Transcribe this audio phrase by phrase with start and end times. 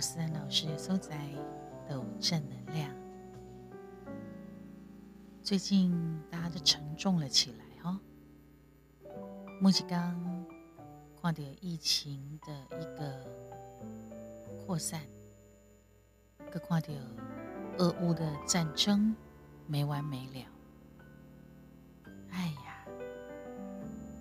[0.00, 1.18] 思安老师的所在
[1.88, 2.90] 的正能量。
[5.42, 8.00] 最近大家都沉重了起来哈。
[9.60, 10.46] 莫吉刚
[11.20, 13.26] 看到疫情的一个
[14.64, 15.02] 扩散，
[16.50, 16.88] 更看到
[17.78, 19.14] 俄乌的战争
[19.66, 20.46] 没完没了。
[22.30, 22.86] 哎呀，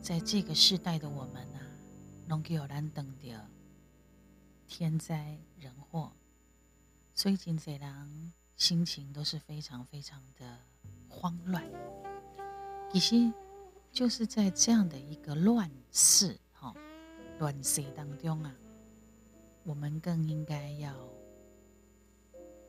[0.02, 1.62] 在这个时代的我们啊，
[2.28, 3.30] 拢叫咱等着
[4.70, 6.14] 天灾人祸，
[7.14, 10.60] 所以今济人心情都是非常非常的
[11.10, 11.64] 慌乱。
[12.94, 13.34] 其实
[13.92, 16.74] 就是在这样的一个乱世、哈
[17.40, 18.56] 乱世当中啊，
[19.64, 20.94] 我们更应该要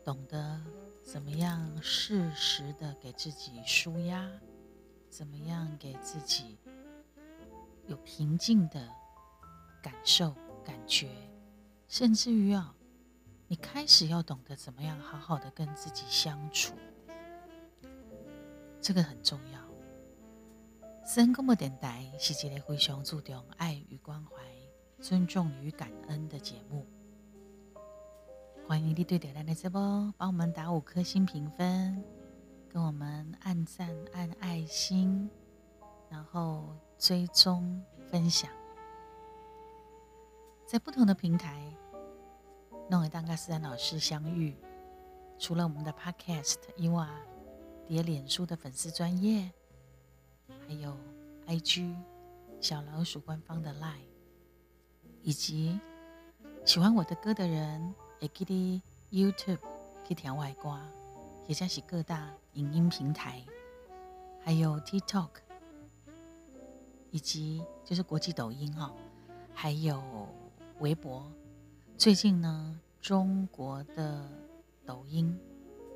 [0.02, 0.60] 懂得
[1.02, 4.28] 怎么样适时的给自己舒压。
[5.10, 6.56] 怎么样给自己
[7.88, 8.88] 有平静的
[9.82, 10.32] 感受、
[10.64, 11.10] 感觉，
[11.90, 12.72] 甚至于啊，
[13.48, 16.72] 你开始要懂得怎么样好好的跟自己相处，
[18.80, 19.60] 这个很重要。
[21.04, 24.30] 深广播电台是一个非常注重爱与关怀、
[25.00, 26.86] 尊重与感恩的节目。
[28.68, 32.04] 欢迎你对点亮的直播，帮我们打五颗星评分。
[32.68, 35.28] 跟我们按赞、按爱心，
[36.08, 38.48] 然后追踪分享，
[40.64, 41.60] 在不同的平台，
[42.90, 44.56] 弄和当跟思安老师相遇。
[45.38, 47.08] 除了我们的 Podcast 以外，
[47.86, 49.48] 叠脸书的粉丝专业，
[50.66, 50.96] 还有
[51.46, 51.94] IG
[52.60, 54.08] 小老鼠官方的 Line，
[55.22, 55.78] 以及
[56.66, 59.60] 喜欢我的歌的人，也可以 YouTube
[60.04, 60.84] 去听外挂。
[61.46, 63.42] 也加是各大影音平台，
[64.44, 65.30] 还有 TikTok，
[67.10, 68.92] 以及就是国际抖音哈，
[69.54, 70.28] 还有
[70.80, 71.24] 微博。
[72.00, 74.26] 最近呢，中国的
[74.86, 75.38] 抖音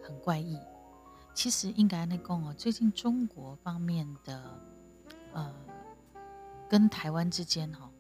[0.02, 0.60] 很怪异。
[1.32, 4.60] 其实应该那讲哦，最近中国方面的
[5.32, 5.50] 呃，
[6.68, 7.90] 跟台湾之间哈，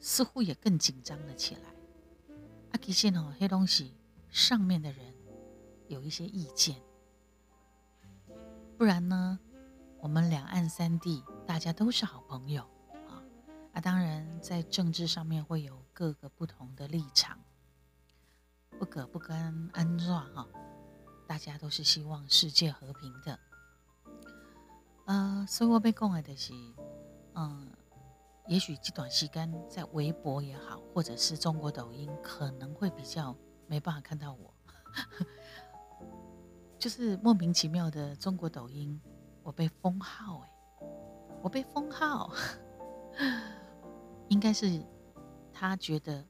[0.00, 1.62] 似乎也更紧张了起来。
[2.72, 3.94] 啊，其实哦，黑东西
[4.28, 5.14] 上面的人。
[5.86, 6.74] 有一些意见，
[8.76, 9.38] 不然呢？
[10.00, 12.66] 我们两岸三地大家都是好朋友
[13.74, 13.80] 啊！
[13.80, 17.38] 当然在政治上面会有各个不同的立场，
[18.78, 20.46] 不可不跟安坐哈。
[21.26, 23.38] 大家都是希望世界和平的。
[25.06, 26.52] 呃，所以我被讲的是，
[27.34, 27.68] 嗯，
[28.46, 33.36] 也许这段时间在微博也好，或者是中国抖音，可能会比较
[33.66, 34.54] 没办法看到我。
[36.78, 39.00] 就是莫名其妙的中国抖音，
[39.42, 40.50] 我被封号哎，
[41.42, 42.30] 我被封号，
[44.28, 44.82] 应该是
[45.52, 46.24] 他觉得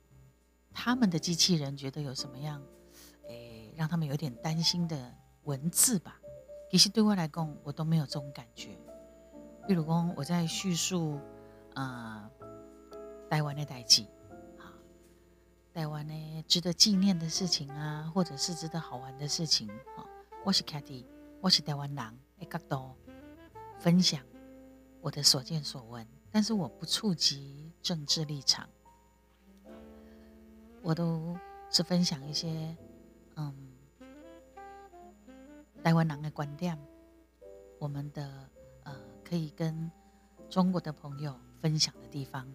[0.73, 2.63] 他们的机器人觉得有什么样，
[3.29, 6.21] 诶，让他们有点担心的文字吧。
[6.71, 8.77] 其实对我来讲，我都没有这种感觉。
[9.67, 11.19] 比如说我在叙述
[11.75, 12.29] 啊
[13.31, 14.07] 台湾的代际，
[14.59, 14.75] 啊
[15.73, 20.05] 台湾呢值得纪念的事情啊，或者是值得好玩的事情啊。
[20.45, 21.07] 我是 Katy，
[21.41, 22.95] 我是台湾人，的角度
[23.79, 24.21] 分享
[25.01, 28.69] 我的所见所闻，但是我不触及政治立场，
[30.83, 31.39] 我都
[31.71, 32.77] 是分享一些
[33.37, 33.55] 嗯
[35.81, 36.77] 台湾人的观点，
[37.79, 38.51] 我们的
[38.83, 38.93] 呃
[39.23, 39.89] 可以跟
[40.51, 42.53] 中国的朋友分享的地方，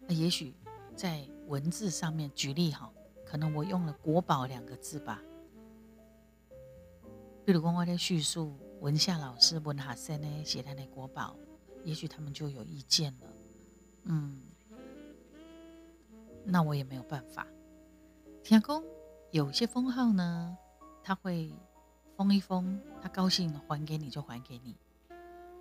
[0.00, 0.54] 那也许
[0.94, 2.92] 在文字上面举例哈，
[3.24, 5.22] 可能我用了“国宝”两个字吧。
[7.46, 11.34] 比如讲，我在叙述文夏老师、文哈森呢写他的国宝，
[11.84, 13.26] 也许他们就有意见了。
[14.04, 14.40] 嗯，
[16.44, 17.46] 那我也没有办法。
[18.42, 18.82] 天公
[19.30, 20.56] 有些封号呢，
[21.02, 21.52] 他会
[22.16, 24.74] 封一封，他高兴还给你就还给你；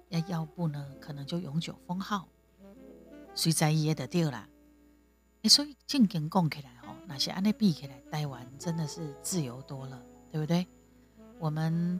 [0.09, 2.27] 要要不呢，可能就永久封号，
[3.35, 4.47] 谁在意也得掉啦。
[5.43, 10.67] 所以正经讲起来吼，那些安尼比起来，台湾真的是自由多了，对不对？
[11.39, 11.99] 我们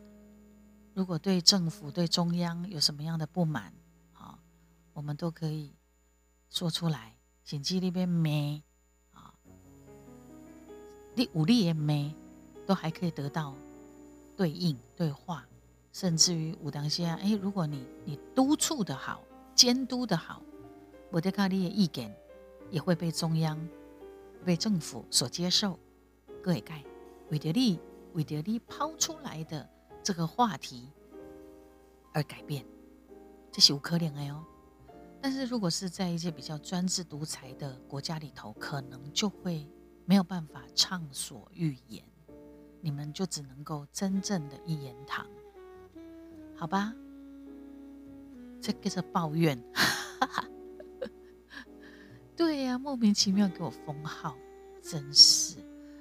[0.94, 3.74] 如果对政府、对中央有什么样的不满，
[5.00, 5.74] 我们都可以
[6.50, 7.16] 说出来。
[7.46, 8.62] 请记那边没
[9.14, 9.34] 啊，
[11.16, 12.14] 你武力也没，
[12.68, 13.56] 都还可以得到
[14.36, 15.48] 对应对话，
[15.94, 19.24] 甚至于武当下，哎，如果你你督促的好，
[19.56, 20.42] 监督的好，
[21.12, 22.14] 我的卡里的意见
[22.70, 23.58] 也会被中央、
[24.44, 25.80] 被政府所接受。
[26.44, 26.84] 各位盖，
[27.30, 27.80] 为着你。
[28.16, 29.70] 为着你抛出来的
[30.04, 30.90] 这个话题
[32.12, 32.66] 而改变，
[33.52, 34.44] 这是有可能的哦。
[35.22, 39.68] 但是如果是在一些比较专制独裁的国家里头，可能就会
[40.06, 42.04] 没有办法畅所欲言，
[42.82, 45.28] 你们就只能够真正的一言堂，
[46.56, 46.94] 好吧？
[48.62, 49.62] 这个是抱怨，
[52.36, 54.36] 对呀，莫名其妙给我封号，
[54.82, 55.58] 真是。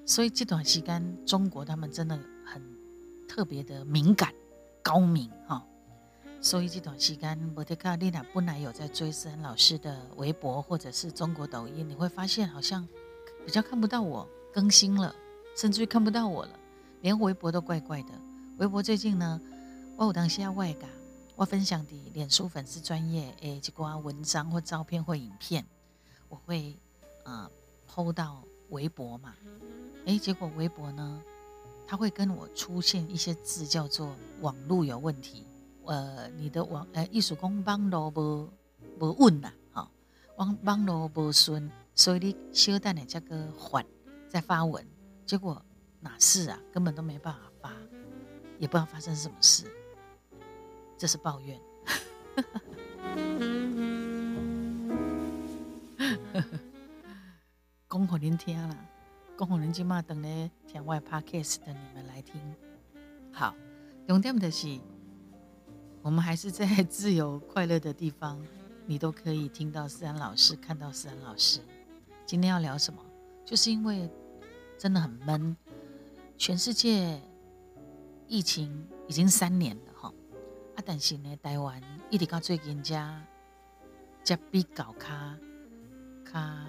[0.06, 2.62] 所以这段时间，中国他们真的很
[3.28, 4.32] 特别的敏感、
[4.82, 5.64] 高明哈。
[6.40, 12.86] 所以这段时间，摩天卡丽娜本来有在追思老师的微博或者是中国抖音，你会发现好像
[13.44, 15.12] 比较看不到我更新了，
[15.56, 16.58] 甚至于看不到我了，
[17.02, 18.12] 连微博都怪怪的。
[18.58, 19.40] 微博最近呢，
[19.96, 20.86] 我有当下外嘎，
[21.34, 25.66] 我分享的脸书粉丝专业诶，几挂文章或照片或影片，
[26.28, 26.78] 我会
[27.24, 27.50] 呃
[27.88, 29.34] 抛到微博嘛，
[30.04, 31.20] 诶，结果微博呢，
[31.84, 35.47] 它会跟我出现一些字叫做网络有问题。
[35.88, 38.46] 呃，你的网呃艺术工网络无
[39.00, 39.90] 无稳呐，哈，
[40.36, 43.82] 网网络无顺，所以你小等的这个缓
[44.28, 44.86] 在发文，
[45.24, 45.64] 结果
[46.00, 47.72] 哪是啊，根本都没办法发，
[48.58, 49.64] 也不知道发生什么事，
[50.98, 51.58] 这是抱怨。
[57.88, 58.76] 讲给您听啦，
[59.38, 62.38] 讲给您今嘛等咧听外 podcast 的你们来听。
[63.32, 63.54] 好，
[64.06, 64.78] 重点的是。
[66.08, 68.42] 我们还是在 自由快乐的地方，
[68.86, 71.60] 你都可以听到思安老师，看到思安老师。
[72.24, 73.04] 今天要聊什么？
[73.44, 74.10] 就是因为
[74.78, 75.54] 真的很闷，
[76.38, 77.20] 全世界
[78.26, 80.08] 疫情已经三年了哈。
[80.76, 81.78] 啊，但是呢，台湾
[82.08, 83.22] 一直到最近加
[84.24, 85.36] 加比搞卡
[86.24, 86.64] 卡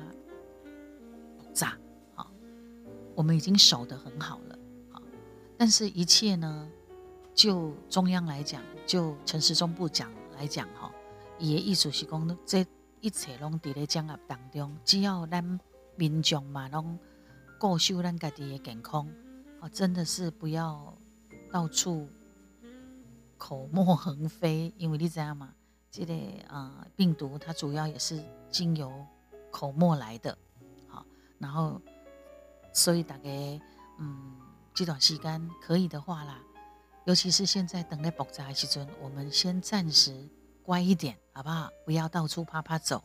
[1.38, 1.78] 复杂，
[2.14, 2.30] 好，
[3.16, 4.60] 我们已经守得很好了，
[4.92, 5.02] 好，
[5.58, 6.70] 但是一切呢？
[7.40, 10.92] 就中央来讲，就陈时中部讲来讲，哈，
[11.38, 12.66] 伊的意思是讲，这
[13.00, 15.58] 一切拢伫咧掌握当中，只要咱
[15.96, 17.00] 民众嘛，拢
[17.58, 19.08] 顾守咱家己的健康，
[19.62, 20.94] 哦，真的是不要
[21.50, 22.10] 到处
[23.38, 25.54] 口沫横飞，因为你知道吗？
[25.90, 26.14] 这个
[26.50, 28.22] 呃病毒它主要也是
[28.52, 28.92] 经由
[29.50, 30.38] 口沫来的，
[30.90, 31.06] 好，
[31.38, 31.82] 然后
[32.74, 33.30] 所以大家
[33.98, 34.36] 嗯
[34.74, 36.38] 这段时间可以的话啦。
[37.10, 40.30] 尤其是现在等待爆炸的时阵，我们先暂时
[40.62, 41.68] 乖一点，好不好？
[41.84, 43.04] 不要到处啪啪走。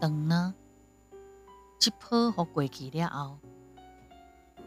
[0.00, 0.52] 等呢，
[1.12, 3.38] 一波和过去了后，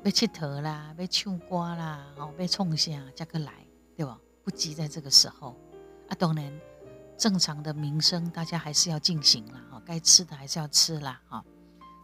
[0.05, 3.51] 要佚佗啦，要唱歌啦，哦，要冲啥才个来，
[3.97, 4.17] 对吧？
[4.45, 5.53] 不急在这个时候。
[6.07, 6.57] 啊，当然，
[7.17, 11.43] 正常的民生大家还是要进行啦，哈，该吃的还是要吃啦，哈，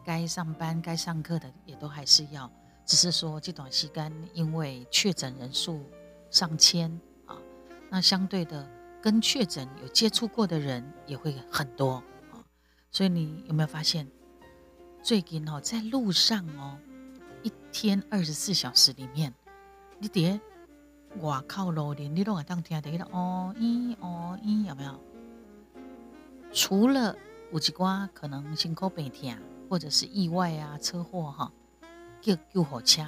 [0.03, 2.51] 该上班、该上课的也都还是要。
[2.85, 5.83] 只是说这段时间，因为确诊人数
[6.29, 6.91] 上千
[7.25, 7.35] 啊，
[7.89, 8.69] 那相对的
[9.01, 11.95] 跟确诊有接触过的人也会很多
[12.31, 12.37] 啊，
[12.91, 14.07] 所以你有没有发现，
[15.01, 16.77] 最近哦，在路上哦，
[17.41, 19.33] 一天二十四小时里面，
[19.97, 20.39] 你爹
[21.21, 24.99] 外靠路连你都会当听到哦咦哦咦有没有？
[26.53, 27.15] 除了
[27.51, 29.35] 有几瓜可能心口病痛
[29.69, 31.51] 或者是意外啊车祸哈。
[32.25, 33.05] 救救火车，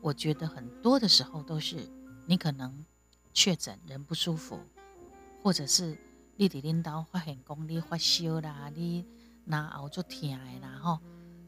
[0.00, 1.88] 我觉得很多的时候都是
[2.26, 2.84] 你可能
[3.32, 4.58] 确诊人不舒服，
[5.44, 5.96] 或者是
[6.34, 9.06] 你的领导发现讲你发烧啦，你
[9.44, 10.98] 拿熬做疼的啦，吼，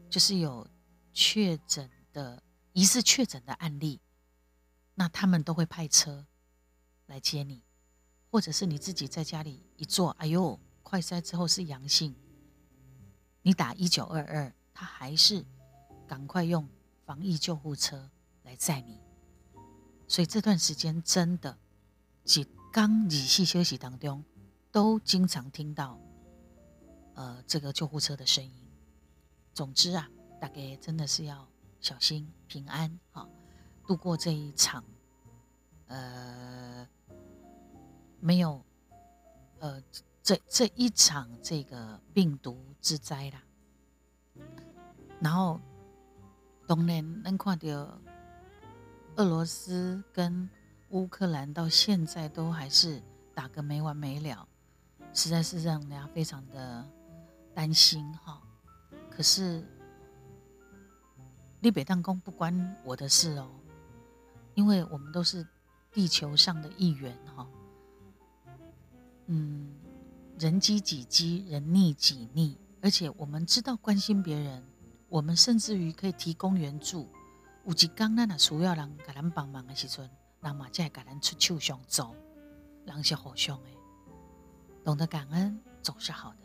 [0.09, 0.65] 就是有
[1.11, 2.41] 确诊的
[2.71, 3.99] 疑似确诊的案例，
[4.95, 6.25] 那他们都会派车
[7.07, 7.61] 来接你，
[8.29, 12.15] 或者是你自己在家里一做，哎呦，快筛之后是阳性，
[13.41, 15.45] 你打一九二二，他还是
[16.07, 16.65] 赶快用。
[17.11, 18.09] 防疫救护车
[18.43, 18.97] 来载你，
[20.07, 21.57] 所以这段时间真的，
[22.23, 24.23] 几刚仔细休息当中，
[24.71, 25.99] 都经常听到，
[27.15, 28.65] 呃，这个救护车的声音。
[29.53, 31.45] 总之啊，大概真的是要
[31.81, 33.27] 小心平安啊，
[33.85, 34.81] 度过这一场，
[35.87, 36.87] 呃，
[38.21, 38.63] 没有，
[39.59, 39.83] 呃，
[40.23, 43.43] 这这一场这个病毒之灾啦，
[45.19, 45.59] 然后。
[46.71, 47.99] 当然，能看到
[49.17, 50.49] 俄罗斯跟
[50.91, 54.47] 乌克兰到现在都还是打个没完没了，
[55.13, 56.87] 实在是让人家非常的
[57.53, 58.41] 担心哈。
[59.09, 59.61] 可是，
[61.59, 63.49] 立北当公不关我的事哦，
[64.53, 65.45] 因为我们都是
[65.91, 67.45] 地球上的一员哈。
[69.25, 69.73] 嗯，
[70.39, 74.63] 人机己机，人逆己逆，而且我们知道关心别人。
[75.11, 77.05] 我们甚至于可以提供援助，
[77.65, 82.15] 有一刚咱啊需要人给咱帮忙的时阵，人嘛才会给咱出手相助，
[82.85, 83.69] 人是互相的，
[84.85, 86.37] 懂得感恩，总是好的。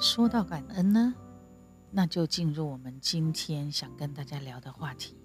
[0.00, 1.14] 说到感恩呢，
[1.90, 5.21] 那就进入我们今天想跟大家聊的话题。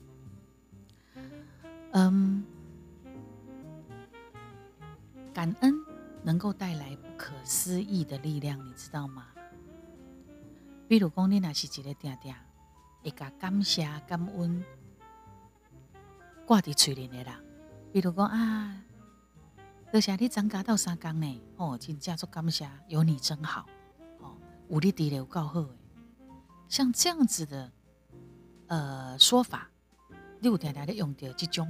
[2.00, 2.44] 嗯，
[5.34, 5.74] 感恩
[6.22, 9.26] 能够带来不可思议的力量，你知道吗？
[10.88, 12.36] 比如讲，你那是一个定定
[13.04, 14.64] 会甲感谢、感恩
[16.46, 17.34] 挂伫嘴里的人，
[17.92, 18.80] 比如讲啊，
[19.92, 23.66] 多谢你增加到三工呢，哦，真正做感谢，有你真好。
[24.68, 25.68] 武力地有够好诶，
[26.70, 27.72] 像这样子的
[28.68, 29.72] 呃说法，
[30.40, 31.68] 你有常常咧用到这种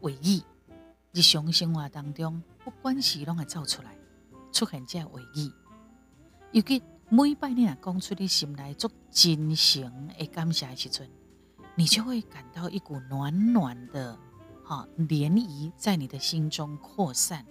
[0.00, 0.42] 话语，
[1.12, 3.96] 日常生活当中不管是拢会造出来，
[4.52, 5.52] 出现这话语。
[6.52, 11.08] 尤其每摆你若讲出你心内做真诚诶感谢的时阵，
[11.76, 14.18] 你就会感到一股暖暖的
[14.64, 17.44] 哈涟漪在你的心中扩散。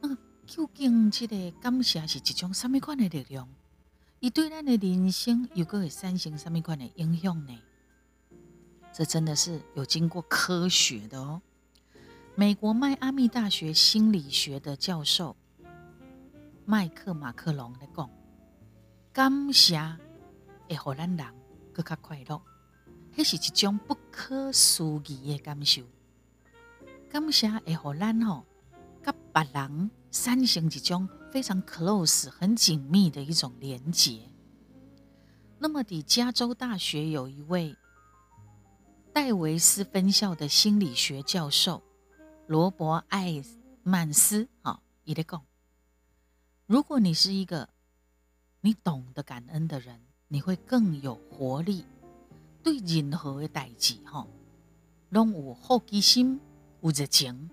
[0.00, 3.48] 那究竟这个感谢是一种什么款的力量？
[4.20, 7.58] 伊对咱的人生又会产生什么款的影响呢？
[8.96, 11.42] 这真的是有经过科学的哦。
[12.34, 15.36] 美国迈阿密大学心理学的教授
[16.64, 18.08] 麦克马克龙来讲，
[19.12, 19.78] 感谢
[20.82, 21.34] 会让咱人
[21.74, 22.40] 更加快乐，
[23.14, 25.82] 那是一种不可思议的感受。
[27.10, 28.46] 感谢会让咱吼，
[29.04, 29.90] 甲别人。
[30.10, 34.22] 产生一种非常 close、很紧密的一种连结。
[35.58, 37.76] 那么，的加州大学有一位
[39.16, 41.82] 戴维斯分校的心理学教授
[42.46, 43.42] 罗伯·艾
[43.82, 45.42] 曼斯，啊，也在讲：
[46.66, 47.66] 如果你是一个
[48.60, 51.86] 你懂得感恩的人，你会更有活力，
[52.62, 54.26] 对任何的代志，哈，
[55.08, 56.38] 拢有好奇心、
[56.82, 57.48] 有热情，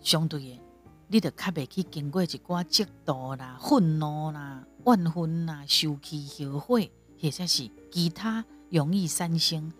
[0.00, 0.60] 相对的。
[1.08, 8.42] 你就较袂去经过一寡嫉妒啦、愤怒啦、怨恨啦、受气、后悔，或者是其他
[8.76, 9.72] 容易产生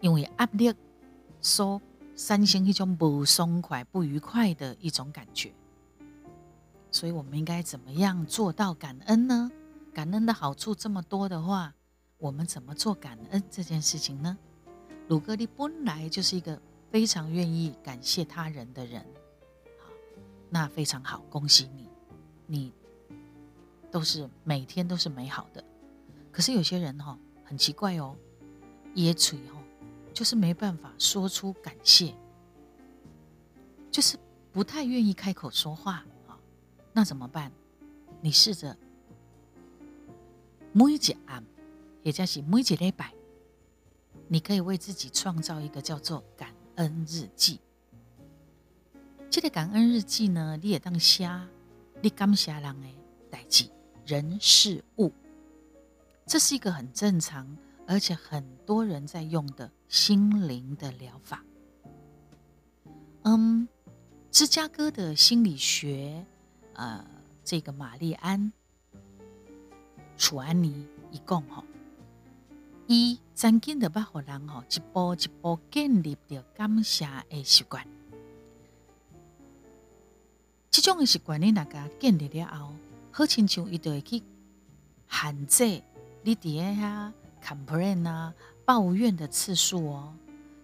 [0.00, 0.72] 因为压力
[1.40, 1.80] 所
[2.14, 5.52] 产生一种不松快、不愉快的一种感觉。
[6.90, 9.50] 所以，我们应该怎么样做到感恩呢？
[9.94, 11.74] 感恩的好处这么多的话，
[12.18, 14.36] 我们怎么做感恩这件事情呢？
[15.08, 19.04] 鲁格利本来就是一个非常愿意感谢他人的人。
[20.50, 21.88] 那非常好，恭喜你，
[22.46, 22.72] 你
[23.90, 25.64] 都是每天都是美好的。
[26.30, 28.14] 可是有些人哈很奇怪哦，
[28.94, 29.58] 野嘴哈，
[30.12, 32.14] 就是没办法说出感谢，
[33.90, 34.18] 就是
[34.52, 36.38] 不太愿意开口说话啊。
[36.92, 37.50] 那怎么办？
[38.20, 38.76] 你试着
[40.74, 41.42] 每一暗，
[42.02, 43.14] 也就是每一礼拜，
[44.26, 47.60] 你可以为自己创造一个叫做感恩日记。
[49.30, 51.26] 这个感恩日记呢，你也当写
[52.02, 52.88] 你感谢人的
[53.30, 53.70] 代志、
[54.04, 55.10] 人事物，
[56.28, 57.56] 这是一个很正常，
[57.86, 61.42] 而且很多人在用的心灵的疗法。
[63.22, 63.66] 嗯，
[64.30, 66.26] 芝加哥的心理学，
[66.74, 67.02] 呃，
[67.42, 68.52] 这个玛丽安
[70.18, 71.64] 楚安妮一共哈，
[72.86, 77.86] 一曾经的把好人哈一步一步建立着感谢的习惯。
[80.70, 82.74] 这种的习惯，你那个建立了后，
[83.10, 84.22] 好亲像伊就会去
[85.08, 85.82] 限制
[86.22, 88.34] 你伫遐 complain 啊、
[88.64, 90.14] 抱怨的次数哦。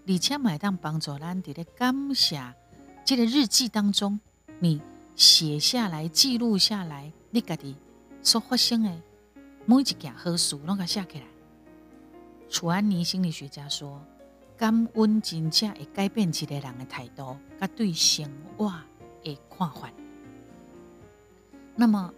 [0.06, 2.38] 而且买当帮助咱伫咧感谢
[3.04, 4.20] 这个日记当中，
[4.58, 4.80] 你
[5.14, 7.76] 写下来、记录下来，你家己
[8.22, 9.02] 所发生的
[9.64, 11.24] 每一件好事，拢甲写起来。
[12.50, 14.00] 楚安妮心理学家说，
[14.56, 18.72] 感恩真正会改变一个人的态度，甲对生活
[19.22, 19.90] 的看法。
[21.74, 22.12] 那么，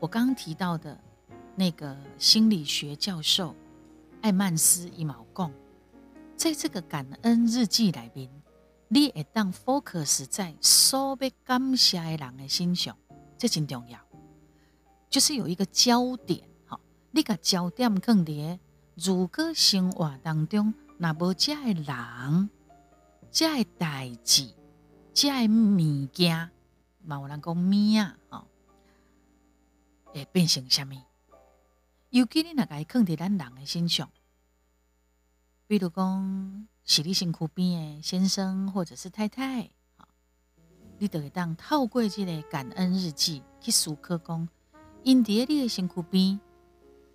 [0.00, 0.98] 我刚刚提到的
[1.56, 3.54] 那个心理学教授
[4.22, 5.52] 艾曼斯伊毛贡，
[6.36, 8.28] 在这个感恩日记里面，
[8.88, 12.96] 你会当 focus 在所被感谢的人的心上，
[13.38, 13.98] 这真重要。
[15.08, 16.80] 就是有一个焦点，哈，
[17.12, 18.58] 你个焦点放伫
[18.96, 22.50] 如果生活当中那无这的人、
[23.30, 24.52] 这的代志、
[25.12, 26.50] 这的物件。
[27.06, 28.46] 嘛有人讲物啊，吼，
[30.06, 30.94] 会变成什么？
[32.14, 34.08] 尤其你若个放伫咱人的身上，
[35.66, 39.68] 比如讲是你身躯边的先生或者是太太，
[40.98, 44.48] 你就会当透过这个感恩日记去思考讲，
[45.02, 46.38] 因伫诶你的身躯边，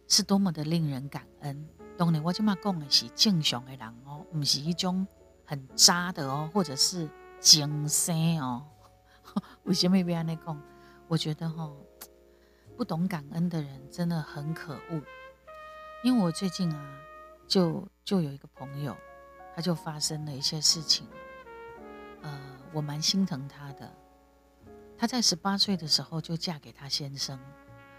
[0.09, 1.65] 是多么的令人感恩。
[1.97, 5.07] 当然，我即马讲的是正常的人哦，毋是一种
[5.45, 8.67] 很渣的哦，或者是精神哦。
[9.63, 10.61] 为什么要安尼讲？
[11.07, 11.71] 我觉得哈，
[12.79, 15.01] 不懂感恩的人真的很可恶。
[16.01, 16.97] 因为我最近啊，
[17.45, 18.95] 就就有一个朋友，
[19.53, 21.05] 他就发生了一些事情，
[22.21, 22.39] 呃，
[22.71, 23.93] 我蛮心疼他的。
[24.97, 27.37] 他在十八岁的时候就嫁给他先生，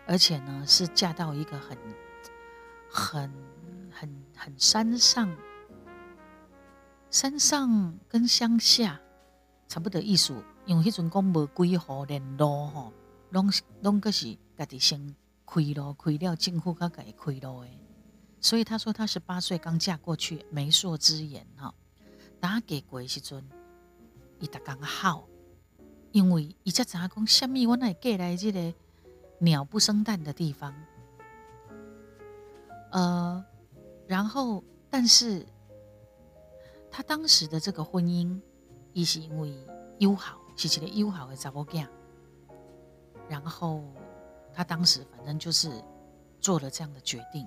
[0.06, 1.76] 而且呢是嫁到一个很、
[2.90, 3.30] 很、
[3.90, 5.37] 很、很山上、
[7.10, 8.99] 山上跟乡下
[9.68, 10.34] 差不多意思。
[10.64, 12.92] 因为迄阵讲无几户联络吼，
[13.30, 15.14] 拢拢个是家己先
[15.46, 17.78] 开路，开了政府才家己开路诶。
[18.40, 21.75] 所以他说，他十八岁刚嫁过去，媒妁之言哈，
[22.40, 23.44] 打给过时阵，
[24.38, 25.28] 伊逐刚好，
[26.10, 28.75] 因为伊才知影讲，虾米我乃嫁来这个
[29.38, 30.75] 鸟不生蛋的地方，
[32.92, 33.44] 呃，
[34.06, 35.46] 然后但是
[36.90, 38.40] 他当时的这个婚姻，
[38.94, 39.54] 伊是因为
[39.99, 41.87] 友好，是一个友好的查某囝，
[43.30, 43.84] 然后
[44.52, 45.70] 他当时反正就是
[46.40, 47.46] 做了这样的决定。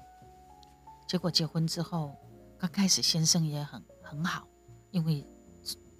[1.06, 2.16] 结果结婚之后，
[2.58, 4.48] 刚开始先生也很很好，
[4.92, 5.28] 因为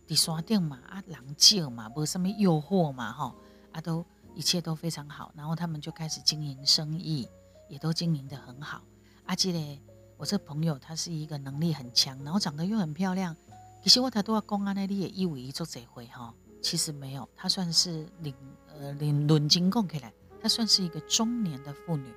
[0.08, 3.36] 伫山顶嘛，啊人少嘛，无什么诱惑嘛，哈，
[3.74, 5.34] 啊都一切都非常好。
[5.36, 7.28] 然后他们就开始经营生意，
[7.68, 8.82] 也都经营的很好。
[9.26, 9.82] 阿记嘞，
[10.16, 13.36] 我这朋友他是一个能力很强，然后长得又很漂亮。
[13.82, 16.34] 其实我他都要公安那里也一五一做这回哈，
[16.64, 18.34] 其实没有，她算是领
[18.70, 22.12] 呃领论金供起来，她算是一个中年的妇女，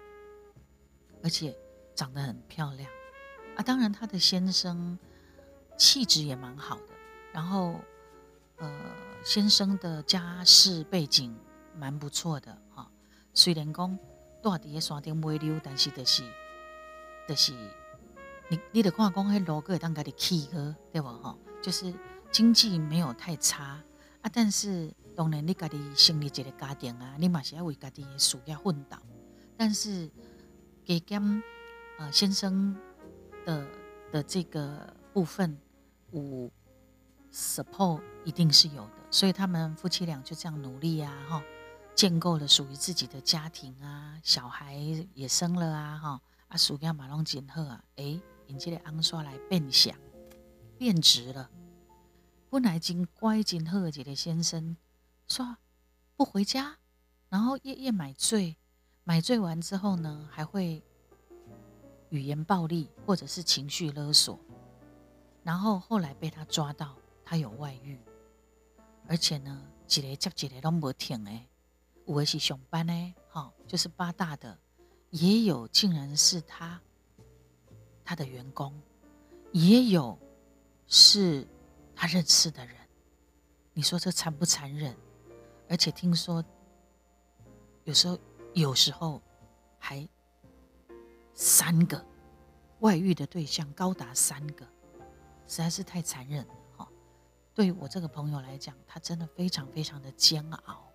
[1.22, 1.54] 而且。
[1.96, 2.90] 长得很漂亮
[3.56, 3.62] 啊！
[3.62, 4.98] 当然，她的先生
[5.78, 6.88] 气质也蛮好的。
[7.32, 7.80] 然后，
[8.58, 8.70] 呃，
[9.24, 11.34] 先生的家世背景
[11.74, 12.86] 蛮不错的哈。
[13.32, 13.98] 虽然讲
[14.42, 16.22] 住伫个山顶买溜，但是就是，
[17.26, 17.54] 就是
[18.50, 21.34] 你你得看讲，迄路个当家的气哥，对不哈？
[21.62, 21.94] 就是
[22.30, 23.82] 经济没有太差
[24.32, 28.96] 但是当然，你家己成立一个家庭啊，你嘛是要为家己的事业奋斗。
[29.56, 30.10] 但是
[30.84, 31.42] 加减。
[31.98, 32.76] 呃，先生
[33.46, 33.66] 的
[34.12, 35.56] 的这个部分，
[36.12, 36.52] 五
[37.32, 41.42] support 一定是有的，所以他们夫妻俩就这样努力啊，哈，
[41.94, 44.74] 建构了属于自己的家庭啊，小孩
[45.14, 49.96] 也生了啊，哈，啊，暑假马龙锦鹤啊，哎，引起了昂刷来变响，
[50.76, 51.48] 变直了。
[52.56, 54.78] 本来真乖真好的先生，
[55.28, 55.58] 说
[56.16, 56.78] 不回家，
[57.28, 58.56] 然后夜夜买醉，
[59.04, 60.82] 买醉完之后呢，还会。
[62.08, 64.40] 语言暴力或者是情绪勒索，
[65.42, 68.00] 然后后来被他抓到，他有外遇，
[69.06, 71.46] 而且呢，几个接几个都没停诶，
[72.06, 74.56] 有的是上班呢，哈，就是八大的，
[75.10, 76.80] 也有竟然是他
[78.02, 78.72] 他的员工，
[79.52, 80.18] 也有
[80.86, 81.46] 是
[81.96, 82.76] 他认识的人，
[83.72, 84.94] 你说这残不残忍？
[85.68, 86.44] 而且听说
[87.82, 88.18] 有时候
[88.54, 89.20] 有时候
[89.78, 90.08] 还。
[91.38, 92.02] 三个
[92.78, 94.64] 外遇的对象高达三个，
[95.46, 96.88] 实在是太残忍了哈！
[97.52, 100.90] 对我这个朋友来讲，他真的非常非常的煎熬。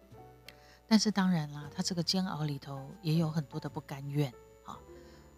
[0.87, 4.33] 但是当然啦，他这个煎熬里头也有很多的不甘愿
[4.65, 4.75] 啊。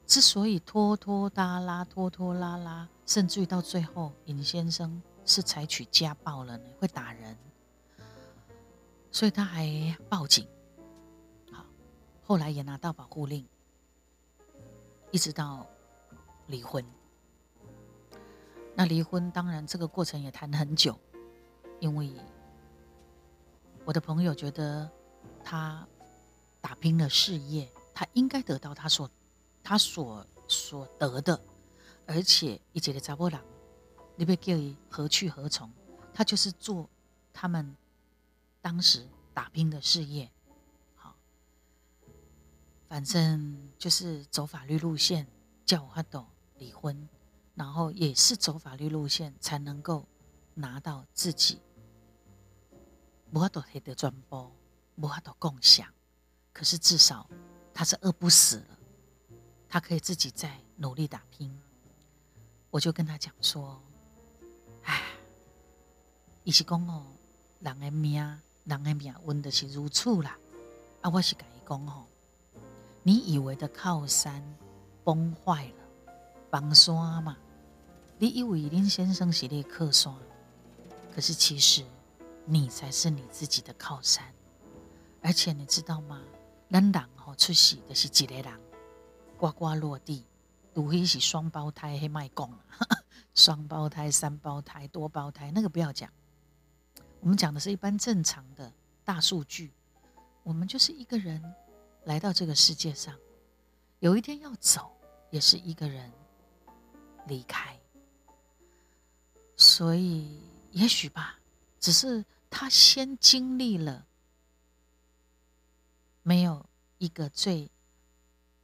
[0.08, 7.38] 之所以拖拖拉拉、拖拖拉拉，甚至于到最后，尹先生是采取家暴了呢，会打人，
[9.12, 10.48] 所以他还报警。
[11.52, 11.66] 好，
[12.24, 13.46] 后来也拿到保护令。
[15.12, 15.68] 一直到
[16.48, 16.84] 离婚，
[18.74, 21.00] 那离婚当然这个过程也谈很久，
[21.80, 22.12] 因为
[23.86, 24.90] 我的朋友觉得
[25.44, 25.88] 他
[26.60, 29.08] 打拼了事业，他应该得到他所
[29.62, 31.40] 他所所得的，
[32.08, 33.40] 而且一直的查波郎，
[34.16, 34.54] 你被叫
[34.90, 35.72] 何去何从？
[36.14, 36.88] 他就是做
[37.34, 37.76] 他们
[38.62, 40.30] 当时打拼的事业。
[40.96, 41.16] 好
[42.88, 45.28] 反正就是走法律路线，
[45.66, 47.10] 叫我阿斗离婚，
[47.56, 50.08] 然后也是走法律路线才能够
[50.54, 51.60] 拿到自己，
[53.32, 54.52] 无法度黑得转播，
[54.98, 55.92] 无法度共享。
[56.52, 57.28] 可是至少
[57.74, 58.78] 他是饿不死了，
[59.68, 61.60] 他可以自己在努力打拼。
[62.70, 63.82] 我就跟他讲说：“，
[66.46, 67.06] 伊是讲哦，
[67.62, 68.16] 人的命，
[68.66, 70.38] 人的命运就是如此啦。
[71.00, 72.06] 啊，我是甲伊讲吼。”
[73.02, 74.44] 你以为的靠山
[75.06, 76.14] 崩坏了，
[76.50, 77.38] 崩山嘛？
[78.18, 80.14] 你以为林先生是你靠山，
[81.16, 81.86] 可是其实
[82.46, 84.24] 你才是你自己的靠山。
[85.22, 86.22] 而且你知道吗？
[86.70, 88.60] 咱人吼出世的是一个人，
[89.38, 90.26] 呱呱落地，
[90.76, 92.50] 除非是双胞胎，黑卖讲
[93.34, 96.10] 双胞胎、三胞胎、多胞胎，那个不要讲。
[97.24, 98.70] 我们讲的是一般正常的
[99.06, 99.72] 大数据，
[100.44, 101.42] 我们就是一个人
[102.04, 103.18] 来到这个世界上，
[104.00, 104.92] 有一天要走，
[105.32, 106.12] 也是一个人
[107.26, 107.80] 离开。
[109.56, 110.38] 所以，
[110.72, 111.40] 也许吧，
[111.80, 114.06] 只是他先经历了
[116.24, 116.66] 没有
[116.98, 117.72] 一个最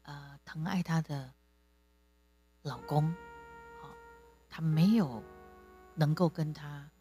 [0.02, 1.34] 呃疼爱他的
[2.63, 3.10] 老公，
[3.82, 3.89] 好，
[4.50, 5.24] 他没有
[5.95, 6.91] 能够跟他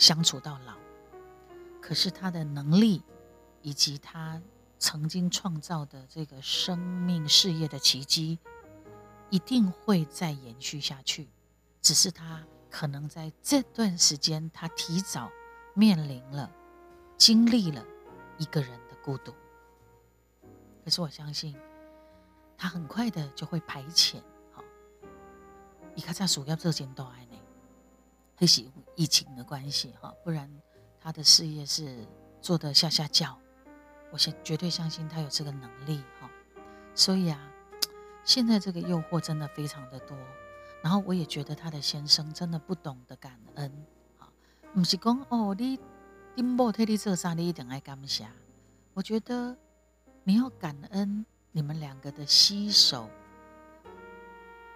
[0.00, 0.74] 相处到老。
[1.78, 3.02] 可是他的能力，
[3.60, 4.40] 以及他
[4.78, 8.38] 曾经创造的这个生命事业的奇迹，
[9.28, 11.28] 一定会再延续下去。
[11.82, 15.30] 只是他可能在这段时间，他提早
[15.74, 16.50] 面临了、
[17.18, 17.84] 经历了
[18.38, 19.34] 一个人的孤独。
[20.82, 21.54] 可是我相信，
[22.56, 24.16] 他很快的就会排遣。
[24.52, 24.64] 好，
[25.94, 27.26] 伊卡在主要这件都爱
[28.40, 28.64] 呢，还是
[28.96, 30.50] 疫情的关系哈，不然。
[31.02, 32.06] 他的事业是
[32.42, 33.38] 做的下下叫，
[34.10, 36.30] 我相绝对相信他有这个能力哈。
[36.94, 37.40] 所以啊，
[38.22, 40.14] 现在这个诱惑真的非常的多，
[40.82, 43.72] 然后我也觉得他的先生真的不懂得感恩
[44.18, 44.28] 啊，
[44.74, 45.80] 不是讲哦，你
[46.34, 48.28] 你某替你做啥，你一定爱感谢。
[48.92, 49.56] 我觉得
[50.22, 53.08] 你要感恩你们两个的携手，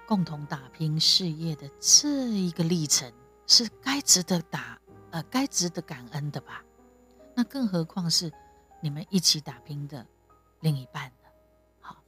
[0.06, 3.12] 共同打拼事业的这一个历程，
[3.46, 4.78] 是该值得打。
[5.10, 6.64] 呃，该值得感恩的吧？
[7.36, 8.32] 那更何况是
[8.80, 10.04] 你们一起打拼的
[10.58, 11.28] 另一半呢？
[11.80, 12.02] 好，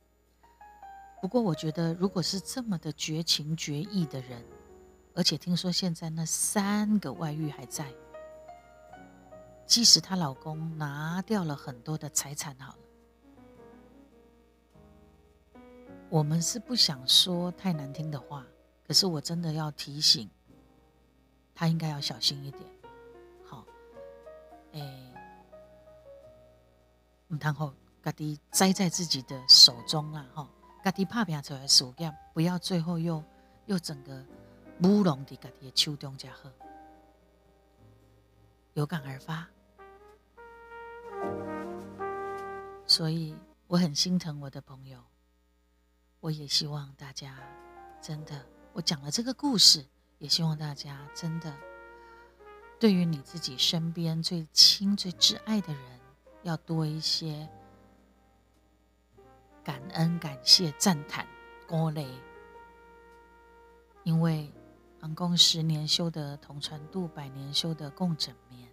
[1.23, 4.45] 不过我觉得，如果是这么的绝情绝义的人，
[5.15, 7.95] 而且听说现在那三个外遇还在，
[9.67, 12.79] 即使她老公拿掉了很多的财产，好了，
[16.09, 18.45] 我们是不想说太难听的话，
[18.85, 20.29] 可是我真的要提醒
[21.57, 22.63] 他，应该要小心一点。
[24.73, 24.81] 哎，
[27.29, 30.27] 唔通好，家己栽在自己的手中啊！
[30.35, 30.47] 哈，
[30.85, 33.25] 家己拍拼出来事业，不要最后又
[33.65, 34.23] 又整个
[34.83, 36.51] 乌龙的家己的手中加好，
[38.75, 39.49] 有感而发。
[42.87, 43.35] 所以
[43.67, 45.03] 我很心疼我的朋友，
[46.21, 47.35] 我也希望大家
[48.03, 49.87] 真的，我讲了这个故事，
[50.19, 51.55] 也希望大家真的。
[52.79, 56.01] 对于你自己身边最亲、最挚爱的人，
[56.43, 57.49] 要多一些
[59.65, 61.27] 感恩、感谢、赞叹、
[61.67, 62.07] 鼓励，
[64.05, 64.53] 因为
[65.01, 68.71] 航空十年修得同船渡，百年修得共枕眠。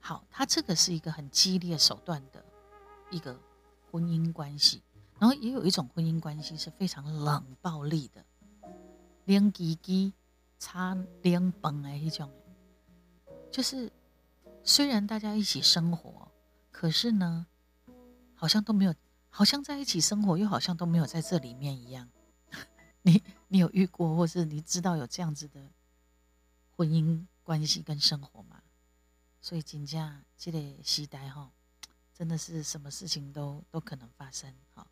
[0.00, 2.44] 好，它这个是一个很激烈手段的
[3.10, 3.38] 一个
[3.90, 4.82] 婚姻关系，
[5.20, 8.24] 然后也有一种婚姻关系是非常冷暴力的，
[9.26, 10.12] 连鸡鸡
[10.62, 12.32] 差连崩的那种。
[13.50, 13.92] 就是，
[14.62, 16.30] 虽然大家一起生活，
[16.70, 17.44] 可是呢，
[18.36, 18.94] 好像都没有，
[19.28, 22.08] 好像在一起生活，又好像都没有在这里面一样。
[23.02, 25.68] 你你有遇过，或是你知道有这样子的
[26.76, 28.62] 婚姻关系跟生活吗？
[29.40, 31.50] 所以金价这个时代哈，
[32.14, 34.86] 真的是什么事情都都可能发生哈。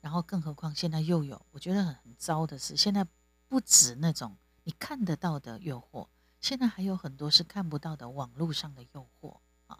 [0.00, 3.06] 然后更何况现在又有，我觉得很很糟的是，现在
[3.46, 6.08] 不止那种你看得到的诱惑。
[6.40, 9.78] 现在还有很多是看不到的网络上的诱惑啊，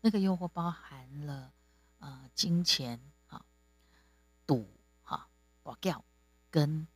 [0.00, 1.52] 那个诱惑包含了
[1.98, 3.44] 呃金钱啊、
[4.46, 4.66] 赌
[5.02, 5.28] 哈、
[5.62, 6.02] 保钓
[6.50, 6.86] 跟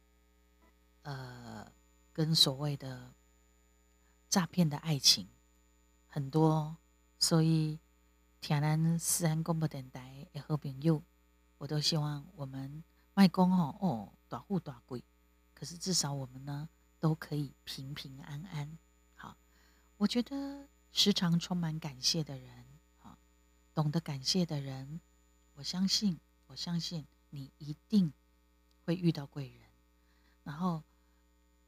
[1.03, 1.71] 呃
[2.15, 3.13] 跟所谓的
[4.31, 5.29] 诈骗的爱情
[6.09, 6.75] 很多，
[7.19, 7.79] 所以
[8.41, 11.03] 天南私安公布电台也和朋友，
[11.59, 15.05] 我都希望我们卖公哦哦大富大贵，
[15.53, 16.67] 可是至少我们呢
[17.07, 18.79] 都可以平平安安。
[19.15, 19.37] 好
[19.97, 22.67] 我觉得时常充满感谢的人，
[23.01, 23.17] 啊，
[23.73, 25.01] 懂得感谢的人，
[25.55, 28.13] 我相信，我相信你一定
[28.85, 29.69] 会遇到贵人。
[30.43, 30.83] 然后，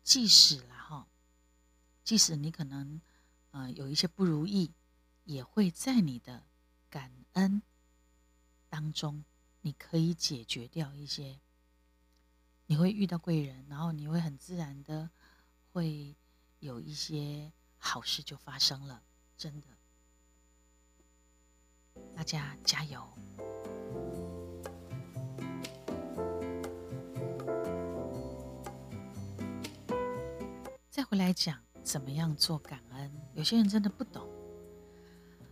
[0.03, 1.07] 即使了哈，
[2.03, 3.01] 即使你可能
[3.53, 4.73] 呃有一些不如意，
[5.23, 6.43] 也会在你的
[6.91, 7.63] 感恩
[8.69, 9.25] 当中，
[9.61, 11.39] 你可以解决掉一些。
[12.67, 15.09] 你会遇到贵人，然后你会很自然的
[15.79, 16.17] 会
[16.59, 17.53] 有一些。
[17.81, 19.01] 好事就发生了，
[19.37, 19.69] 真的，
[22.13, 23.09] 大家加油！
[30.91, 34.29] 再回来讲怎么样做感恩，有些人真的不懂。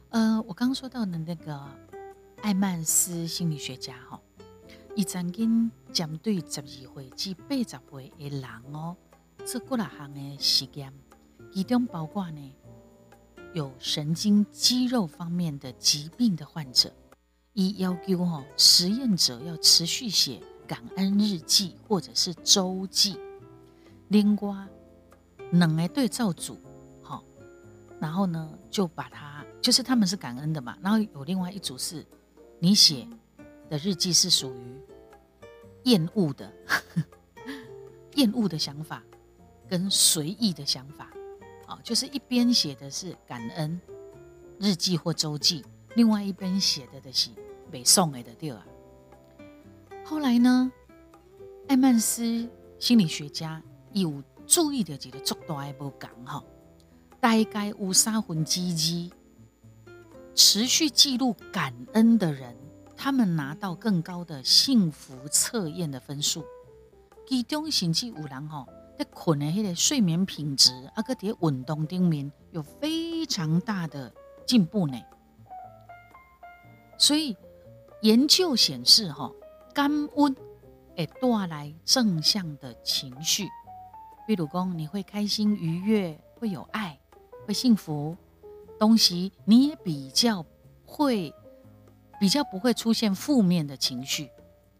[0.08, 1.64] 呃，我刚说到的那个
[2.42, 4.20] 艾曼斯心理学家哈，
[4.96, 8.96] 伊曾经针对十二岁至八十岁的人哦，
[9.46, 10.92] 做过了项的实验，
[11.52, 12.54] 其中包括呢
[13.54, 16.92] 有神经肌肉方面的疾病的患者，
[17.52, 23.16] 伊要求哦实验者要持续写感恩日记或者是周记，
[24.08, 24.66] 另外
[25.52, 26.58] 两个对照组，
[27.00, 27.22] 好，
[28.00, 32.04] 然后呢就把它就是他们是感恩的嘛，然后有另外一组是。
[32.58, 33.06] 你写
[33.68, 34.80] 的日记是属于
[35.84, 36.50] 厌恶的、
[38.16, 39.02] 厌恶的想法
[39.68, 41.10] 跟随意的想法，
[41.66, 43.80] 啊，就是一边写的是感恩
[44.58, 47.30] 日记或周记，另外一边写的的是
[47.70, 48.66] 北宋的对啊。
[50.04, 50.70] 后来呢，
[51.68, 52.48] 艾曼斯
[52.78, 56.44] 心理学家有注意的几个足大的不讲哈，
[57.20, 59.16] 大概有三分之二。
[60.34, 62.54] 持续记录感恩的人，
[62.94, 66.44] 他们拿到更高的幸福测验的分数。
[67.26, 74.12] 其中甚至有人吼，在困的迄个睡眠品质，啊，个伫运动顶面有非常大的
[74.46, 74.98] 进步呢。
[76.98, 77.36] 所以
[78.00, 79.34] 研究显示，吼，
[79.74, 80.36] 感恩
[80.96, 83.46] 会带来正向的情绪，
[84.26, 86.98] 比如讲你会开心愉悦，会有爱，
[87.46, 88.16] 会幸福。
[88.78, 90.44] 东西你也比较
[90.84, 91.32] 会，
[92.20, 94.30] 比较不会出现负面的情绪，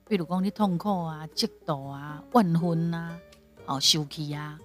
[0.07, 3.19] 比如讲你痛苦啊、嫉妒啊、万分呐、
[3.67, 4.59] 好生气呀。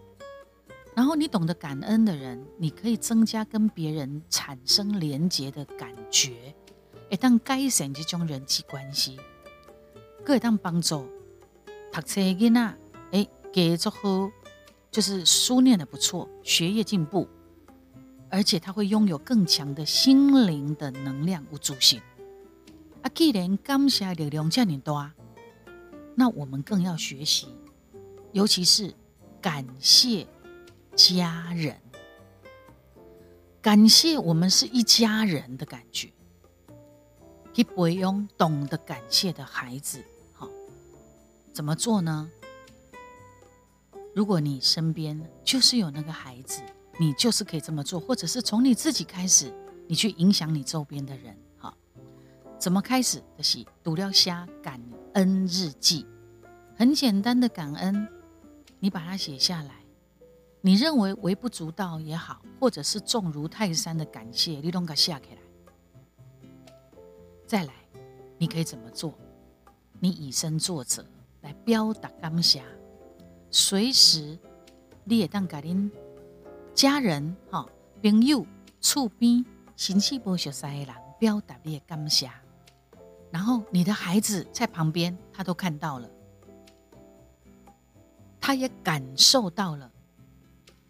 [0.95, 6.53] 然后你懂得感恩的人，你可以增加跟别人产生连结的感觉，
[7.09, 9.17] 会当改善这种人际关系，
[10.25, 11.07] 可以当帮助
[11.91, 12.77] 读册囡仔，
[13.11, 14.31] 哎，继续好，
[14.91, 17.27] 就是书念的不错，学业进步。
[18.29, 22.01] 而且他会拥有更强的心灵的能量无助性。
[23.01, 25.11] 啊，既然感谢力量这么多，
[26.15, 27.47] 那我们更要学习，
[28.31, 28.93] 尤其是
[29.41, 30.27] 感谢
[30.95, 31.75] 家人，
[33.61, 36.09] 感谢我们是一家人的感觉。
[37.53, 40.49] 去培养懂得感谢的孩子，好，
[41.51, 42.29] 怎么做呢？
[44.15, 46.61] 如果你身边就是有那个孩子。
[46.99, 49.51] 你就是可以这么做，或者是从你自己开始，
[49.87, 51.35] 你去影响你周边的人。
[51.57, 51.73] 哈，
[52.59, 53.41] 怎么开始的？
[53.41, 54.79] 是读了虾感
[55.13, 56.05] 恩日记，
[56.75, 58.07] 很简单的感恩，
[58.81, 59.75] 你把它写下来。
[60.59, 65.37] 你认为微不足道也好，或者是重如泰山的感谢，你都给下起来。
[67.47, 67.73] 再来，
[68.37, 69.13] 你可以怎么做？
[69.99, 71.05] 你以身作则
[71.41, 72.63] 来表达感谢，
[73.51, 74.37] 随时
[75.03, 75.89] 你也当给恁。
[76.73, 77.67] 家人、哈
[78.01, 78.45] 朋友、
[78.79, 82.31] 厝边、亲戚不熟悉的人，表达你的感谢。
[83.29, 86.09] 然后你的孩子在旁边，他都看到了，
[88.41, 89.89] 他也感受到了。